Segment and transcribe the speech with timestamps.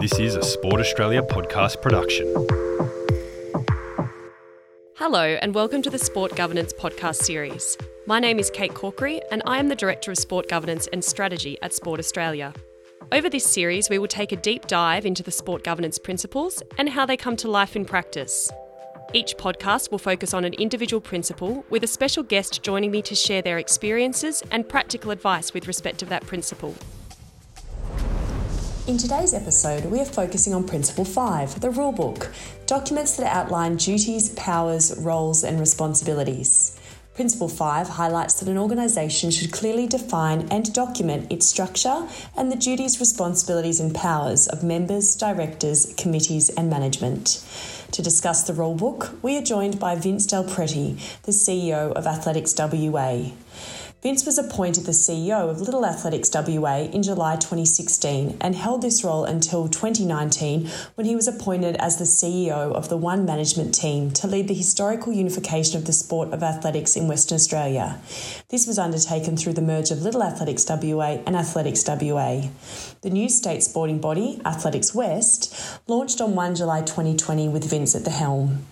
[0.00, 2.32] This is a Sport Australia podcast production.
[4.94, 7.76] Hello, and welcome to the Sport Governance podcast series.
[8.06, 11.58] My name is Kate Corkery, and I am the Director of Sport Governance and Strategy
[11.62, 12.54] at Sport Australia.
[13.10, 16.88] Over this series, we will take a deep dive into the sport governance principles and
[16.88, 18.52] how they come to life in practice.
[19.14, 23.16] Each podcast will focus on an individual principle, with a special guest joining me to
[23.16, 26.76] share their experiences and practical advice with respect to that principle.
[28.88, 32.32] In today's episode, we are focusing on Principle 5, the Rulebook,
[32.64, 36.80] documents that outline duties, powers, roles, and responsibilities.
[37.12, 42.56] Principle 5 highlights that an organisation should clearly define and document its structure and the
[42.56, 47.44] duties, responsibilities, and powers of members, directors, committees, and management.
[47.92, 52.54] To discuss the rulebook, we are joined by Vince Del Prete, the CEO of Athletics
[52.56, 53.32] WA.
[54.00, 59.02] Vince was appointed the CEO of Little Athletics WA in July 2016 and held this
[59.02, 64.12] role until 2019 when he was appointed as the CEO of the One Management Team
[64.12, 67.98] to lead the historical unification of the sport of athletics in Western Australia.
[68.50, 72.50] This was undertaken through the merge of Little Athletics WA and Athletics WA.
[73.02, 78.04] The new state sporting body, Athletics West, launched on 1 July 2020 with Vince at
[78.04, 78.64] the helm.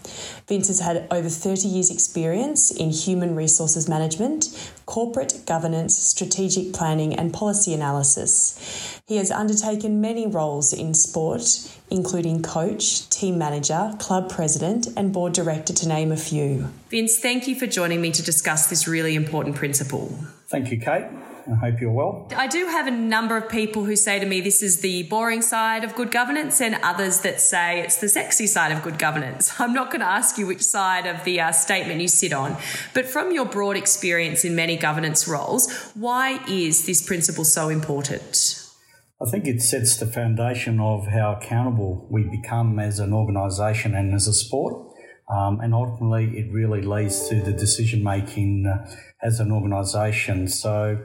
[0.47, 5.16] Vince has had over 30 years' experience in human resources management, corporate
[5.47, 9.01] governance, strategic planning, and policy analysis.
[9.07, 11.45] He has undertaken many roles in sport,
[11.91, 16.69] including coach, team manager, club president, and board director, to name a few.
[16.91, 20.19] Vince, thank you for joining me to discuss this really important principle.
[20.49, 21.07] Thank you, Kate.
[21.51, 22.29] I hope you're well.
[22.37, 25.43] I do have a number of people who say to me this is the boring
[25.43, 29.53] side of good governance, and others that say it's the sexy side of good governance.
[29.61, 32.57] I'm not going to ask you which side of the uh, statement you sit on,
[32.95, 38.63] but from your broad experience in many governance roles, why is this principle so important?
[39.21, 44.13] I think it sets the foundation of how accountable we become as an organisation and
[44.15, 44.93] as a sport.
[45.29, 48.89] Um, and ultimately, it really leads to the decision making uh,
[49.23, 50.47] as an organisation.
[50.47, 50.99] So,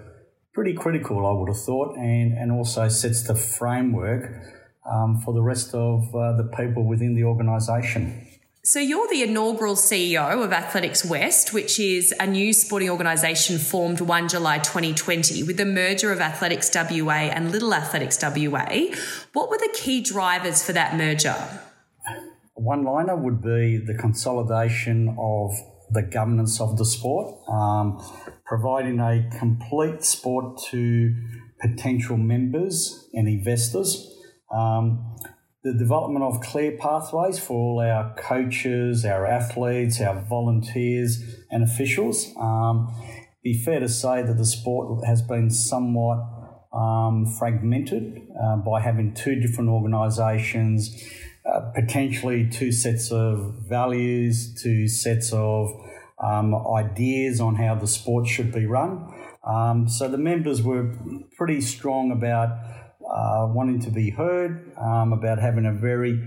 [0.54, 4.44] pretty critical, I would have thought, and, and also sets the framework
[4.90, 8.28] um, for the rest of uh, the people within the organisation.
[8.64, 14.02] So, you're the inaugural CEO of Athletics West, which is a new sporting organisation formed
[14.02, 18.96] 1 July 2020 with the merger of Athletics WA and Little Athletics WA.
[19.34, 21.36] What were the key drivers for that merger?
[22.54, 25.56] One liner would be the consolidation of
[25.94, 27.36] the governance of the sport.
[27.48, 28.02] Um,
[28.46, 31.16] providing a complete sport to
[31.62, 34.08] potential members and investors.
[34.54, 35.16] Um,
[35.64, 42.34] the development of clear pathways for all our coaches, our athletes, our volunteers, and officials.
[42.40, 42.94] Um,
[43.44, 46.20] be fair to say that the sport has been somewhat
[46.74, 50.96] um, fragmented uh, by having two different organisations,
[51.46, 55.70] uh, potentially two sets of values, two sets of
[56.22, 59.12] um, ideas on how the sport should be run.
[59.44, 60.96] Um, so the members were
[61.36, 62.50] pretty strong about
[63.12, 66.22] uh, wanting to be heard, um, about having a very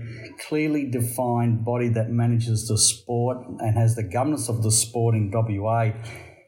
[0.47, 5.31] clearly defined body that manages the sport and has the governance of the sport in
[5.31, 5.91] WA.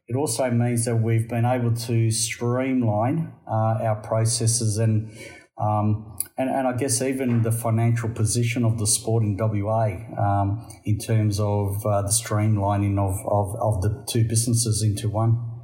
[0.09, 5.11] It also means that we've been able to streamline uh, our processes and
[5.59, 10.68] um, and, and I guess even the financial position of the sport in WA um,
[10.85, 15.57] in terms of uh, the streamlining of, of, of the two businesses into one.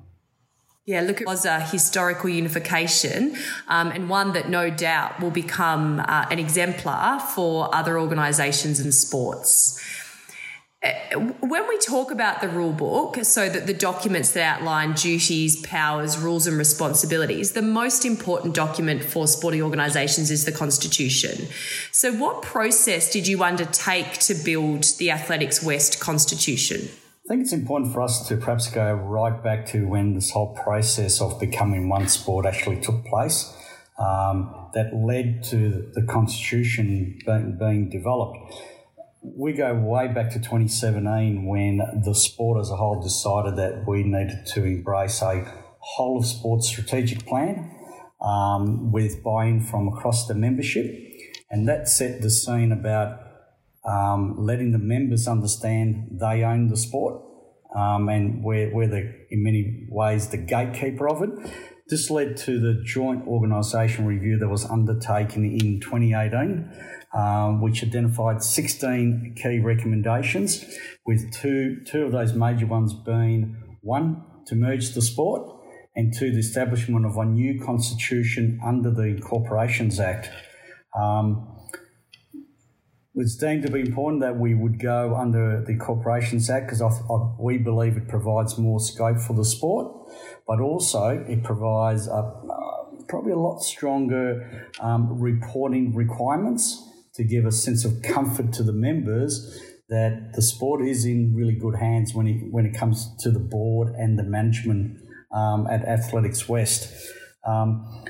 [0.85, 3.37] Yeah, look, it was a historical unification
[3.69, 8.93] um, and one that no doubt will become uh, an exemplar for other organisations and
[8.93, 9.79] sports.
[11.39, 16.17] When we talk about the rule book, so that the documents that outline duties, powers,
[16.17, 21.47] rules, and responsibilities, the most important document for sporting organisations is the Constitution.
[21.93, 26.89] So, what process did you undertake to build the Athletics West Constitution?
[27.25, 30.53] I think it's important for us to perhaps go right back to when this whole
[30.53, 33.55] process of becoming one sport actually took place.
[33.97, 38.53] Um, that led to the Constitution being developed
[39.23, 44.03] we go way back to 2017 when the sport as a whole decided that we
[44.03, 45.45] needed to embrace a
[45.79, 47.71] whole of sport strategic plan
[48.21, 50.85] um, with buy in from across the membership.
[51.49, 53.19] And that set the scene about
[53.85, 57.21] um, letting the members understand they own the sport
[57.75, 61.29] um, and we're, we're the, in many ways the gatekeeper of it.
[61.87, 66.71] This led to the joint organisation review that was undertaken in 2018
[67.13, 70.65] um, which identified 16 key recommendations,
[71.05, 75.59] with two, two of those major ones being one, to merge the sport,
[75.95, 80.29] and two, the establishment of a new constitution under the Corporations Act.
[80.99, 81.49] Um,
[83.15, 86.81] was deemed to be important that we would go under the Corporations Act because
[87.39, 90.09] we believe it provides more scope for the sport,
[90.47, 97.45] but also it provides a, uh, probably a lot stronger um, reporting requirements to give
[97.45, 102.13] a sense of comfort to the members that the sport is in really good hands
[102.13, 104.99] when it, when it comes to the board and the management
[105.31, 106.91] um, at Athletics West.
[107.45, 108.03] Um,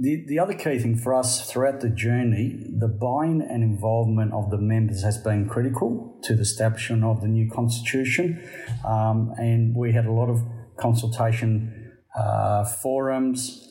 [0.00, 4.50] the, the other key thing for us throughout the journey, the buy-in and involvement of
[4.50, 8.40] the members has been critical to the establishment of the new constitution,
[8.86, 10.42] um, and we had a lot of
[10.76, 13.67] consultation uh, forums,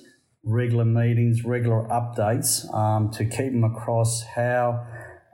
[0.47, 4.87] regular meetings, regular updates um, to keep them across how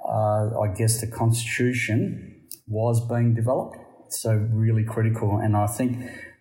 [0.03, 3.77] uh, I guess the constitution was being developed.
[4.09, 5.97] So really critical, and I think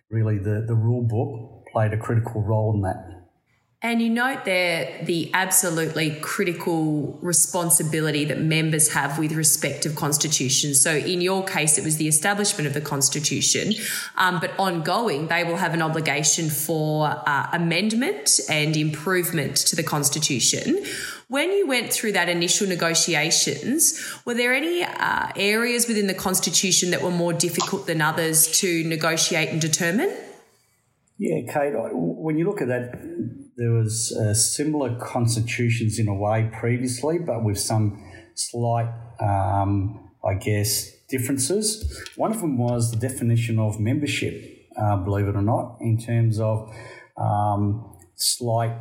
[0.09, 3.22] really the the rule book played a critical role in that.
[3.85, 10.73] And you note there the absolutely critical responsibility that members have with respect of constitution.
[10.73, 13.73] So in your case, it was the establishment of the constitution,
[14.15, 19.83] um, but ongoing, they will have an obligation for uh, amendment and improvement to the
[19.83, 20.81] constitution.
[21.27, 26.91] When you went through that initial negotiations, were there any uh, areas within the constitution
[26.91, 30.15] that were more difficult than others to negotiate and determine?
[31.17, 36.49] Yeah, Kate, when you look at that, there was uh, similar constitutions in a way
[36.59, 38.03] previously, but with some
[38.35, 42.01] slight, um, I guess, differences.
[42.15, 46.39] One of them was the definition of membership, uh, believe it or not, in terms
[46.39, 46.73] of
[47.17, 48.75] um, slight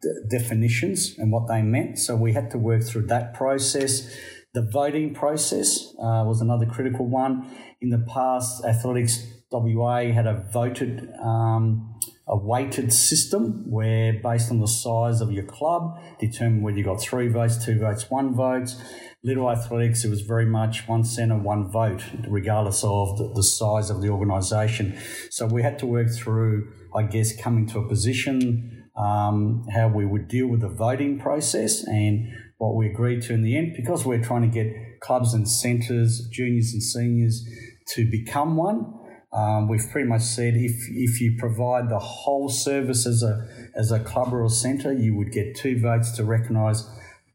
[0.00, 1.98] d- definitions and what they meant.
[1.98, 4.16] So we had to work through that process.
[4.52, 7.50] The voting process uh, was another critical one.
[7.80, 11.93] In the past, athletics WA had a voted um,
[12.26, 17.00] a weighted system where, based on the size of your club, determine whether you got
[17.00, 18.74] three votes, two votes, one vote.
[19.22, 24.00] Little athletics, it was very much one centre, one vote, regardless of the, size of
[24.00, 24.98] the organisation.
[25.30, 30.06] So we had to work through, I guess, coming to a position um, how we
[30.06, 34.06] would deal with the voting process and what we agreed to in the end, because
[34.06, 37.46] we're trying to get clubs and centres, juniors and seniors,
[37.88, 38.94] to become one
[39.34, 43.90] um, we've pretty much said if if you provide the whole service as a as
[43.90, 46.88] a club or a centre, you would get two votes to recognise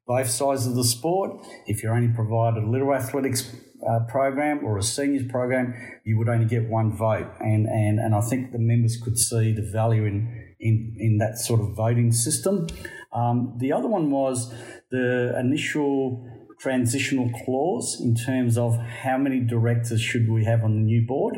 [0.08, 1.46] both sides of the sport.
[1.68, 3.54] If you only provide a little athletics
[3.88, 5.74] uh, program or a seniors program,
[6.06, 7.30] you would only get one vote.
[7.42, 11.38] And and and I think the members could see the value in in in that
[11.38, 12.68] sort of voting system.
[13.12, 14.54] Um, the other one was
[14.90, 16.26] the initial
[16.62, 21.38] transitional clause in terms of how many directors should we have on the new board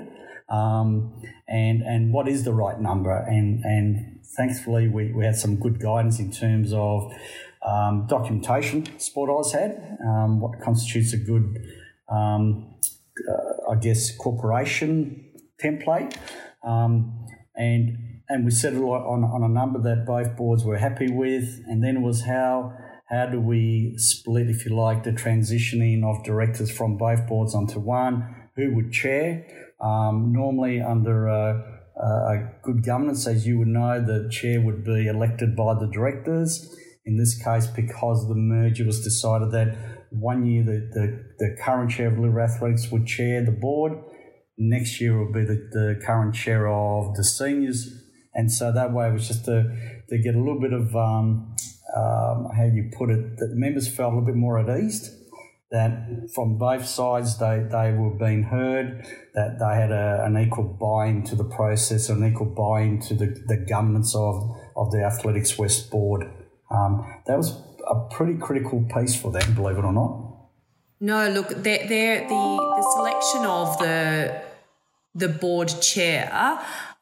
[0.52, 3.16] um, and and what is the right number.
[3.16, 7.12] And and thankfully, we, we had some good guidance in terms of
[7.66, 11.58] um, documentation Sport AUS had, um, what constitutes a good,
[12.10, 12.76] um,
[13.30, 15.32] uh, I guess, corporation
[15.64, 16.16] template.
[16.64, 17.98] Um, and
[18.30, 21.62] and we settled on, on a number that both boards were happy with.
[21.68, 22.74] And then was how
[23.10, 27.78] how do we split, if you like, the transitioning of directors from both boards onto
[27.78, 28.41] one?
[28.56, 29.46] Who would chair?
[29.80, 35.08] Um, normally, under a, a, good governance, as you would know, the chair would be
[35.08, 36.76] elected by the directors.
[37.06, 39.76] In this case, because the merger was decided that
[40.12, 43.94] one year the, the, the current chair of Little Athletics would chair the board,
[44.58, 47.90] next year will be the, the current chair of the seniors.
[48.36, 49.64] And so that way it was just to,
[50.10, 51.56] to get a little bit of, um,
[51.96, 55.18] um, how you put it, that members felt a little bit more at ease
[55.72, 60.66] that from both sides they, they were being heard, that they had a, an equal
[60.66, 65.58] buy-in to the process, an equal buy-in to the, the governance of, of the Athletics
[65.58, 66.30] West board.
[66.70, 67.58] Um, that was
[67.90, 70.28] a pretty critical piece for them, believe it or not.
[71.00, 74.51] No, look, they're, they're the, the selection of the
[75.14, 76.30] the board chair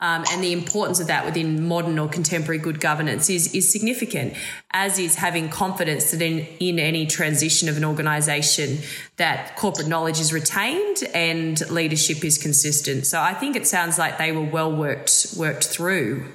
[0.02, 4.34] um, and the importance of that within modern or contemporary good governance is, is significant,
[4.72, 8.80] as is having confidence that in, in any transition of an organisation
[9.18, 13.06] that corporate knowledge is retained and leadership is consistent.
[13.06, 16.32] So I think it sounds like they were well worked worked through.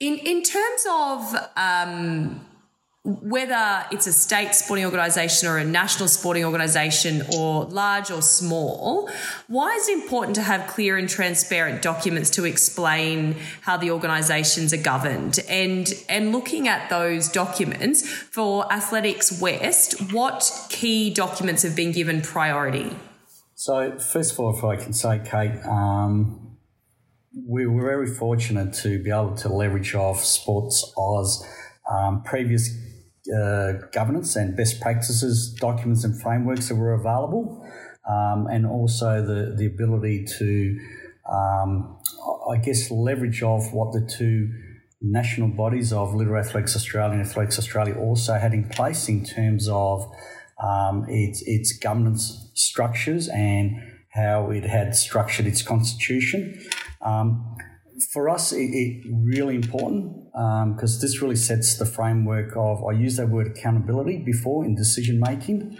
[0.00, 2.46] In in terms of um,
[3.04, 9.10] whether it's a state sporting organisation or a national sporting organisation or large or small,
[9.46, 14.72] why is it important to have clear and transparent documents to explain how the organisations
[14.72, 15.38] are governed?
[15.50, 22.22] And and looking at those documents for Athletics West, what key documents have been given
[22.22, 22.96] priority?
[23.54, 26.56] So first of all, if I can say, Kate, um,
[27.46, 31.46] we were very fortunate to be able to leverage off Sports AUS
[31.90, 32.70] um, previous
[33.32, 37.66] uh, governance and best practices documents and frameworks that were available,
[38.08, 40.78] um, and also the, the ability to,
[41.30, 41.96] um,
[42.50, 44.52] I guess, leverage off what the two
[45.00, 49.68] national bodies of Little Athletics Australia and Athletics Australia also had in place in terms
[49.68, 50.10] of
[50.62, 56.62] um, its, its governance structures and how it had structured its constitution.
[57.02, 57.56] Um,
[58.12, 62.84] for us, it, it really important because um, this really sets the framework of.
[62.84, 65.78] I used that word accountability before in decision making,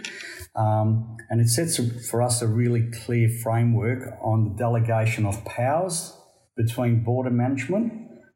[0.55, 1.79] um, and it sets
[2.09, 6.17] for us a really clear framework on the delegation of powers
[6.55, 7.91] between board and management,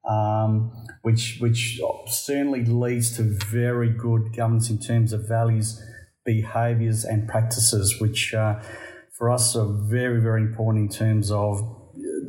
[0.10, 0.72] um,
[1.03, 5.81] which which certainly leads to very good governance in terms of values,
[6.25, 8.60] behaviours, and practices, which uh,
[9.17, 11.79] for us are very very important in terms of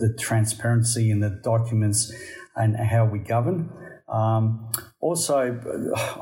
[0.01, 2.13] the transparency in the documents
[2.57, 3.71] and how we govern.
[4.09, 5.61] Um, also,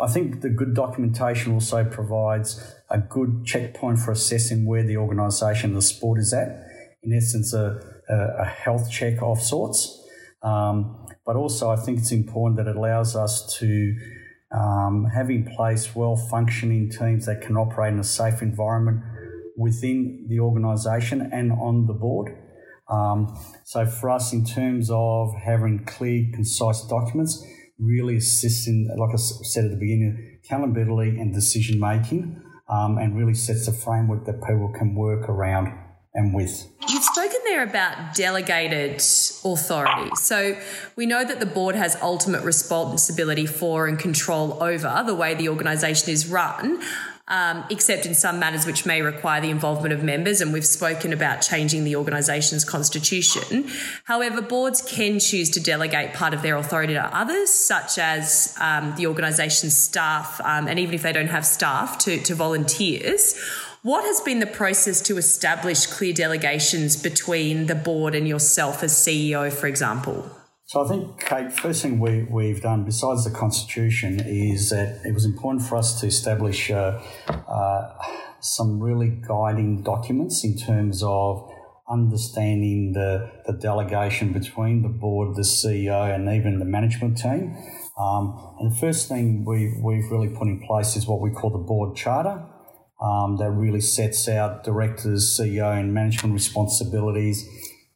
[0.00, 5.74] I think the good documentation also provides a good checkpoint for assessing where the organisation,
[5.74, 6.64] the sport is at.
[7.02, 10.04] In essence, a, a health check of sorts.
[10.42, 13.96] Um, but also, I think it's important that it allows us to
[14.50, 19.02] um, have in place well functioning teams that can operate in a safe environment
[19.56, 22.34] within the organisation and on the board.
[22.88, 27.44] Um, so for us, in terms of having clear, concise documents,
[27.78, 33.16] really assists in, like I said at the beginning, accountability and decision making, um, and
[33.16, 35.72] really sets a framework that people can work around
[36.14, 36.66] and with.
[36.88, 40.10] You've spoken there about delegated authority.
[40.16, 40.58] So
[40.96, 45.48] we know that the board has ultimate responsibility for and control over the way the
[45.48, 46.82] organisation is run
[47.28, 50.40] um, except in some matters which may require the involvement of members.
[50.40, 53.70] And we've spoken about changing the organisation's constitution.
[54.04, 58.94] However, boards can choose to delegate part of their authority to others, such as um,
[58.96, 63.38] the organisation's staff, um, and even if they don't have staff, to, to volunteers.
[63.82, 68.92] What has been the process to establish clear delegations between the board and yourself as
[68.92, 70.37] CEO, for example?
[70.68, 75.14] So I think, Kate, first thing we, we've done, besides the Constitution, is that it
[75.14, 77.94] was important for us to establish uh, uh,
[78.40, 81.50] some really guiding documents in terms of
[81.88, 87.56] understanding the, the delegation between the board, the CEO, and even the management team.
[87.98, 91.48] Um, and the first thing we, we've really put in place is what we call
[91.48, 92.44] the board charter.
[93.00, 97.48] Um, that really sets out directors, CEO, and management responsibilities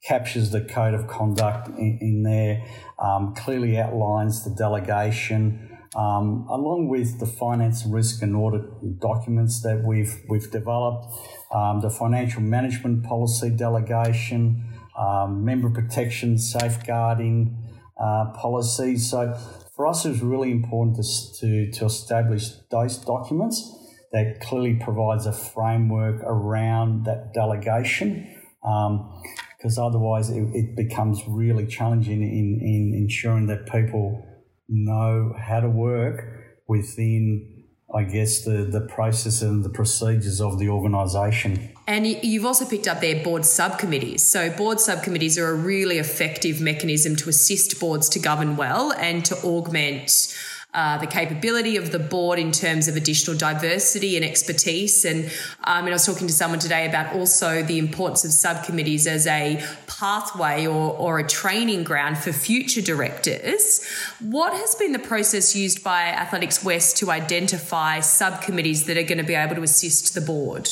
[0.05, 2.65] captures the code of conduct in, in there,
[2.99, 8.63] um, clearly outlines the delegation, um, along with the finance risk and audit
[8.99, 11.07] documents that we've we've developed,
[11.55, 14.65] um, the financial management policy delegation,
[14.99, 17.57] um, member protection, safeguarding
[18.01, 19.11] uh, policies.
[19.11, 19.39] So
[19.77, 23.79] for us, it was really important to, to, to establish those documents
[24.13, 28.39] that clearly provides a framework around that delegation.
[28.65, 29.23] Um,
[29.63, 34.27] because otherwise it, it, becomes really challenging in, in ensuring that people
[34.69, 36.25] know how to work
[36.67, 37.49] within
[37.95, 41.69] I guess the the process and the procedures of the organisation.
[41.87, 44.27] And you've also picked up their board subcommittees.
[44.27, 49.25] So board subcommittees are a really effective mechanism to assist boards to govern well and
[49.27, 50.35] to augment
[50.75, 55.05] uh, the capability of the board in terms of additional diversity and expertise.
[55.05, 55.27] And
[55.65, 59.63] um, I was talking to someone today about also the importance of subcommittees as a
[59.87, 63.87] pathway or, or a training ground for future directors.
[64.21, 69.19] What has been the process used by Athletics West to identify subcommittees that are going
[69.19, 70.71] to be able to assist the board?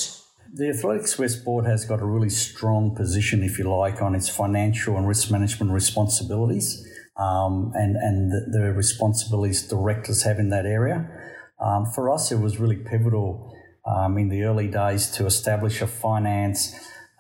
[0.53, 4.29] The Athletics West Board has got a really strong position, if you like, on its
[4.29, 10.67] financial and risk management responsibilities um, and, and the, the, responsibilities directors have in that
[10.67, 11.09] area.
[11.61, 13.55] Um, for us, it was really pivotal
[13.87, 16.75] um, in the early days to establish a finance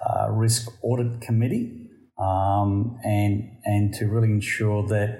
[0.06, 5.18] uh, risk audit committee um, and, and to really ensure that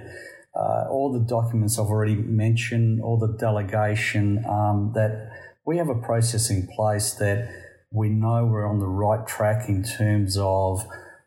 [0.54, 5.30] uh, all the documents I've already mentioned, all the delegation, um, that
[5.66, 7.48] we have a process in place that
[7.92, 10.84] we know we're on the right track in terms of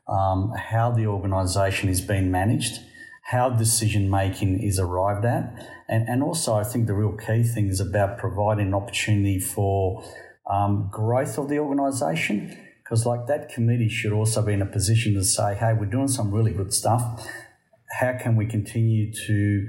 [0.08, 2.80] um, how the organisation is being managed
[3.24, 5.54] how decision making is arrived at.
[5.88, 10.04] And, and also, I think the real key thing is about providing an opportunity for
[10.50, 12.58] um, growth of the organisation.
[12.84, 16.10] Because, like, that committee should also be in a position to say, hey, we're doing
[16.10, 17.26] some really good stuff.
[18.00, 19.68] How can we continue to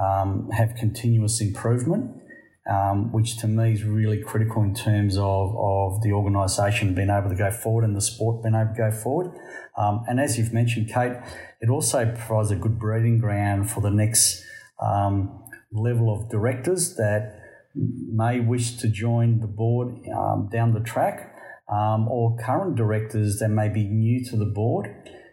[0.00, 2.22] um, have continuous improvement?
[2.68, 7.28] Um, which to me is really critical in terms of, of the organisation being able
[7.28, 9.30] to go forward and the sport being able to go forward.
[9.78, 11.12] Um, and as you've mentioned, Kate,
[11.60, 14.42] it also provides a good breeding ground for the next
[14.80, 17.40] um, level of directors that
[17.74, 21.34] may wish to join the board um, down the track,
[21.68, 24.86] um, or current directors that may be new to the board,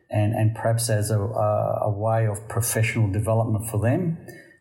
[0.10, 4.18] and, and perhaps as a, a, way of professional development for them,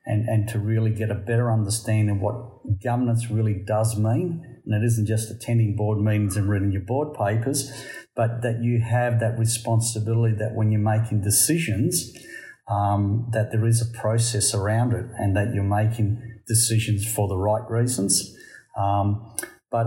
[0.06, 2.51] and, and to really get a better understanding of what
[2.82, 4.60] governance really does mean.
[4.64, 7.72] And it isn't just attending board meetings and reading your board papers,
[8.14, 12.12] but that you have that responsibility that when you're making decisions,
[12.68, 17.36] um, that there is a process around it and that you're making decisions for the
[17.36, 18.36] right reasons.
[18.76, 19.34] Um,
[19.70, 19.86] but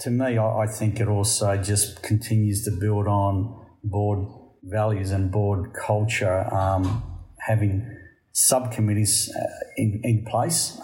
[0.00, 4.28] to me, I, think it also just continues to build on board
[4.62, 7.02] values and board culture, um,
[7.38, 7.90] having
[8.32, 10.78] subcommittees uh, in, in place,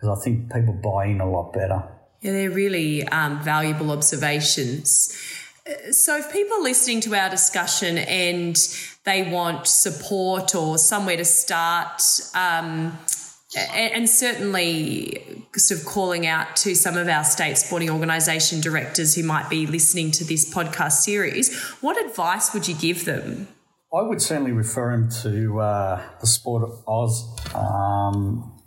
[0.00, 1.84] because I think people buy in a lot better.
[2.22, 5.16] Yeah, they're really um, valuable observations.
[5.90, 8.56] So, if people are listening to our discussion and
[9.04, 12.02] they want support or somewhere to start,
[12.34, 12.98] um,
[13.56, 19.22] and, certainly sort of calling out to some of our state sporting organisation directors who
[19.22, 23.48] might be listening to this podcast series, what advice would you give them?
[23.92, 28.59] I would certainly refer them to uh, the Sport AUS um,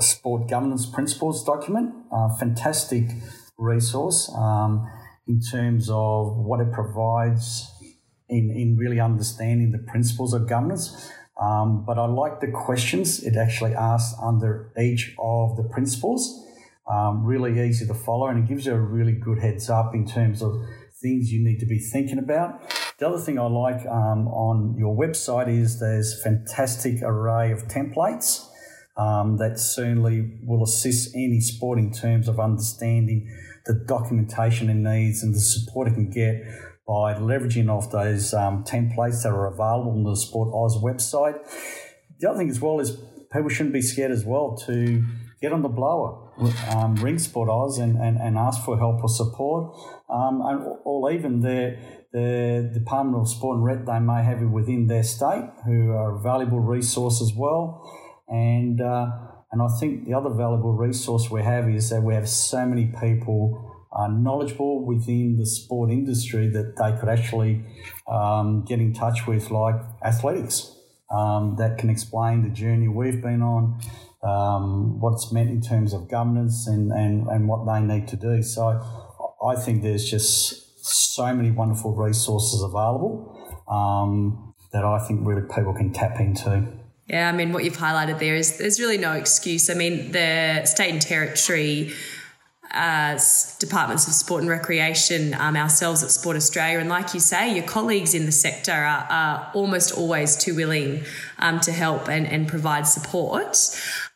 [0.00, 1.94] Sport Governance Principles document.
[2.12, 3.04] Uh, fantastic
[3.58, 4.88] resource um,
[5.26, 7.70] in terms of what it provides
[8.28, 11.10] in, in really understanding the principles of governance.
[11.40, 16.46] Um, but I like the questions it actually asks under each of the principles.
[16.88, 20.06] Um, really easy to follow, and it gives you a really good heads up in
[20.06, 20.54] terms of
[21.02, 22.60] things you need to be thinking about.
[22.98, 28.46] The other thing I like um, on your website is there's fantastic array of templates
[28.96, 33.28] um, that certainly will assist any sport in terms of understanding
[33.66, 36.44] the documentation it needs and the support it can get
[36.86, 41.38] by leveraging off those um, templates that are available on the Sport AUS website.
[42.18, 42.98] The other thing as well is
[43.32, 45.02] people shouldn't be scared as well to
[45.40, 46.30] get on the blower,
[46.70, 49.74] um, ring Sport AUS and, and, and ask for help or support,
[50.10, 51.78] um, and, or even the,
[52.12, 56.16] the Department of Sport and Rec they may have it within their state, who are
[56.16, 57.82] a valuable resource as well.
[58.28, 59.06] And uh,
[59.52, 62.86] and I think the other valuable resource we have is that we have so many
[63.00, 67.64] people uh, knowledgeable within the sport industry that they could actually
[68.08, 70.76] um, get in touch with, like athletics,
[71.14, 73.80] um, that can explain the journey we've been on,
[74.24, 78.16] um, what it's meant in terms of governance and, and, and what they need to
[78.16, 78.42] do.
[78.42, 78.82] So
[79.46, 85.74] I think there's just so many wonderful resources available um, that I think really people
[85.74, 86.83] can tap into.
[87.06, 89.68] Yeah, I mean, what you've highlighted there is there's really no excuse.
[89.68, 91.92] I mean, the state and territory
[92.74, 93.18] uh,
[93.60, 96.80] departments of sport and recreation, um, ourselves at Sport Australia.
[96.80, 101.04] And like you say, your colleagues in the sector are, are almost always too willing
[101.38, 103.56] um, to help and, and provide support.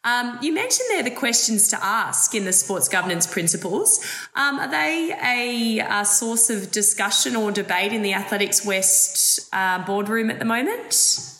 [0.02, 4.04] Um, you mentioned there the questions to ask in the sports governance principles.
[4.34, 9.84] Um, are they a, a, source of discussion or debate in the Athletics West uh,
[9.84, 11.37] boardroom at the moment?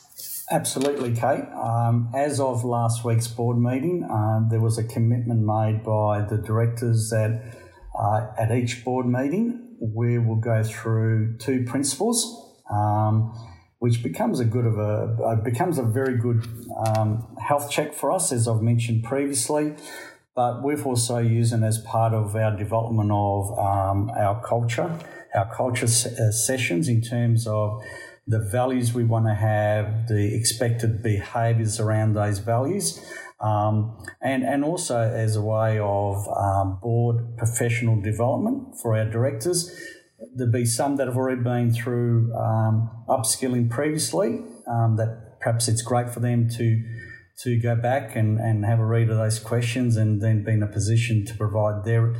[0.51, 1.45] Absolutely, Kate.
[1.55, 6.39] Um, as of last week's board meeting, uh, there was a commitment made by the
[6.39, 7.55] directors that
[7.99, 13.33] uh, at each board meeting we will go through two principles, um,
[13.79, 16.47] which becomes a good of a uh, becomes a very good
[16.87, 19.75] um, health check for us, as I've mentioned previously.
[20.35, 24.99] But we've also used it as part of our development of um, our culture,
[25.35, 27.83] our culture se- uh, sessions in terms of
[28.29, 33.03] the values we want to have, the expected behaviours around those values,
[33.41, 39.75] um, and, and also as a way of um, board professional development for our directors.
[40.35, 45.83] There'll be some that have already been through um, upskilling previously, um, that perhaps it's
[45.83, 46.85] great for them to
[47.45, 50.61] to go back and, and have a read of those questions and then be in
[50.61, 52.13] a position to provide their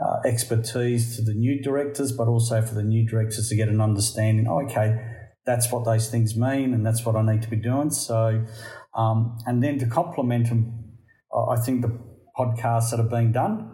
[0.00, 3.80] uh, expertise to the new directors, but also for the new directors to get an
[3.80, 4.46] understanding.
[4.48, 4.96] Oh, okay,
[5.44, 7.90] that's what those things mean, and that's what I need to be doing.
[7.90, 8.44] So,
[8.94, 10.84] um, and then to complement them,
[11.32, 11.98] I think the
[12.36, 13.70] podcasts that are being done,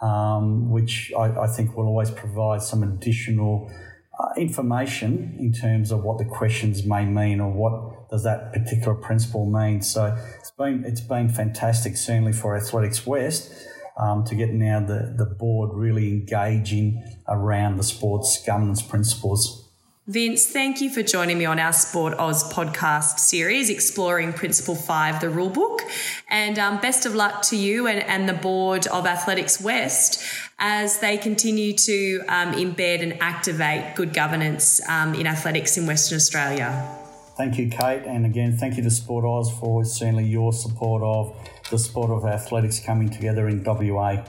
[0.00, 3.70] um, which I, I, think will always provide some additional
[4.18, 8.94] uh, information in terms of what the questions may mean or what does that particular
[8.94, 9.82] principle mean.
[9.82, 13.52] So it's been it's been fantastic, certainly for Athletics West.
[13.98, 19.69] Um, to get now the, the board really engaging around the sports governance principles.
[20.06, 25.20] Vince, thank you for joining me on our Sport AUS podcast series, exploring Principle 5,
[25.20, 25.80] the rulebook.
[26.30, 30.24] And um, best of luck to you and, and the board of Athletics West
[30.58, 36.16] as they continue to um, embed and activate good governance um, in athletics in Western
[36.16, 36.98] Australia.
[37.36, 38.02] Thank you, Kate.
[38.06, 41.36] And again, thank you to Sport AUS for certainly your support of
[41.70, 44.24] the sport of athletics coming together in WA.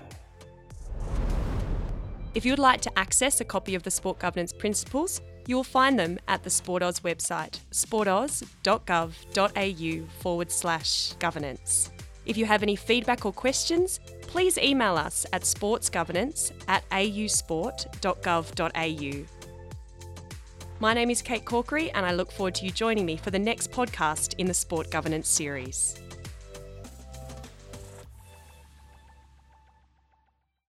[2.35, 5.63] If you would like to access a copy of the Sport Governance Principles, you will
[5.63, 11.89] find them at the SportAus website, sportaus.gov.au forward slash governance.
[12.25, 19.25] If you have any feedback or questions, please email us at sportsgovernance at ausport.gov.au.
[20.79, 23.37] My name is Kate Corkery, and I look forward to you joining me for the
[23.37, 26.00] next podcast in the Sport Governance series.